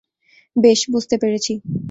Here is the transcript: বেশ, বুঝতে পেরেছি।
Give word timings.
বেশ, 0.55 0.79
বুঝতে 0.91 1.15
পেরেছি। 1.17 1.53